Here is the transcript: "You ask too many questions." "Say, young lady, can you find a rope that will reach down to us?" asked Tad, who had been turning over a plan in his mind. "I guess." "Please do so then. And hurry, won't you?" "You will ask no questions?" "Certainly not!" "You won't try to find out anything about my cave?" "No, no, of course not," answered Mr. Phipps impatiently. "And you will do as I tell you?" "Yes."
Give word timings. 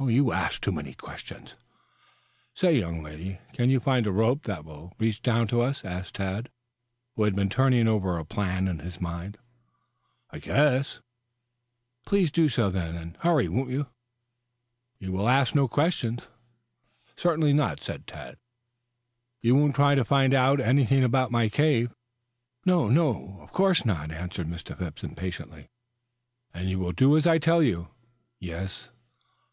"You 0.00 0.30
ask 0.32 0.60
too 0.60 0.70
many 0.70 0.94
questions." 0.94 1.56
"Say, 2.54 2.78
young 2.78 3.02
lady, 3.02 3.40
can 3.52 3.68
you 3.68 3.80
find 3.80 4.06
a 4.06 4.12
rope 4.12 4.44
that 4.44 4.64
will 4.64 4.94
reach 4.96 5.20
down 5.22 5.48
to 5.48 5.60
us?" 5.60 5.84
asked 5.84 6.14
Tad, 6.14 6.52
who 7.16 7.24
had 7.24 7.34
been 7.34 7.48
turning 7.50 7.88
over 7.88 8.16
a 8.16 8.24
plan 8.24 8.68
in 8.68 8.78
his 8.78 9.00
mind. 9.00 9.38
"I 10.30 10.38
guess." 10.38 11.00
"Please 12.06 12.30
do 12.30 12.48
so 12.48 12.70
then. 12.70 12.94
And 12.94 13.16
hurry, 13.22 13.48
won't 13.48 13.70
you?" 13.70 13.88
"You 15.00 15.10
will 15.10 15.28
ask 15.28 15.52
no 15.56 15.66
questions?" 15.66 16.28
"Certainly 17.16 17.54
not!" 17.54 17.88
"You 19.40 19.56
won't 19.56 19.74
try 19.74 19.96
to 19.96 20.04
find 20.04 20.32
out 20.32 20.60
anything 20.60 21.02
about 21.02 21.32
my 21.32 21.48
cave?" 21.48 21.92
"No, 22.64 22.88
no, 22.88 23.40
of 23.40 23.50
course 23.50 23.84
not," 23.84 24.12
answered 24.12 24.46
Mr. 24.46 24.78
Phipps 24.78 25.02
impatiently. 25.02 25.70
"And 26.54 26.70
you 26.70 26.78
will 26.78 26.92
do 26.92 27.16
as 27.16 27.26
I 27.26 27.38
tell 27.38 27.64
you?" 27.64 27.88
"Yes." 28.38 28.90